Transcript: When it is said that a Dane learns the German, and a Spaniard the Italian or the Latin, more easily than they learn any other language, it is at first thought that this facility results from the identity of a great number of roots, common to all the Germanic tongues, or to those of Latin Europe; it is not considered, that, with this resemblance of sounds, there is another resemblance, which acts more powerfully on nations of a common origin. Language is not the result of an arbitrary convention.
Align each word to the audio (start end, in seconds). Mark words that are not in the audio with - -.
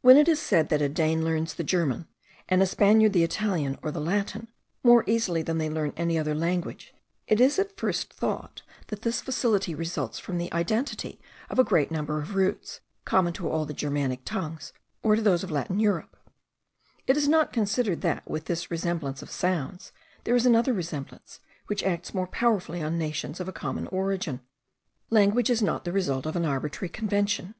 When 0.00 0.16
it 0.16 0.26
is 0.26 0.42
said 0.42 0.70
that 0.70 0.82
a 0.82 0.88
Dane 0.88 1.24
learns 1.24 1.54
the 1.54 1.62
German, 1.62 2.08
and 2.48 2.60
a 2.60 2.66
Spaniard 2.66 3.12
the 3.12 3.22
Italian 3.22 3.78
or 3.80 3.92
the 3.92 4.00
Latin, 4.00 4.48
more 4.82 5.04
easily 5.06 5.40
than 5.40 5.58
they 5.58 5.70
learn 5.70 5.92
any 5.96 6.18
other 6.18 6.34
language, 6.34 6.92
it 7.28 7.40
is 7.40 7.60
at 7.60 7.78
first 7.78 8.12
thought 8.12 8.62
that 8.88 9.02
this 9.02 9.20
facility 9.20 9.72
results 9.72 10.18
from 10.18 10.38
the 10.38 10.52
identity 10.52 11.20
of 11.48 11.60
a 11.60 11.64
great 11.64 11.92
number 11.92 12.18
of 12.20 12.34
roots, 12.34 12.80
common 13.04 13.32
to 13.34 13.48
all 13.48 13.64
the 13.64 13.72
Germanic 13.72 14.24
tongues, 14.24 14.72
or 15.00 15.14
to 15.14 15.22
those 15.22 15.44
of 15.44 15.50
Latin 15.52 15.78
Europe; 15.78 16.16
it 17.06 17.16
is 17.16 17.28
not 17.28 17.52
considered, 17.52 18.00
that, 18.00 18.28
with 18.28 18.46
this 18.46 18.68
resemblance 18.68 19.22
of 19.22 19.30
sounds, 19.30 19.92
there 20.24 20.34
is 20.34 20.44
another 20.44 20.72
resemblance, 20.72 21.38
which 21.68 21.84
acts 21.84 22.12
more 22.12 22.26
powerfully 22.26 22.82
on 22.82 22.98
nations 22.98 23.38
of 23.38 23.46
a 23.46 23.52
common 23.52 23.86
origin. 23.92 24.40
Language 25.08 25.50
is 25.50 25.62
not 25.62 25.84
the 25.84 25.92
result 25.92 26.26
of 26.26 26.34
an 26.34 26.44
arbitrary 26.44 26.88
convention. 26.90 27.54